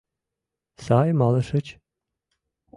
[0.85, 1.67] Сай малышыч?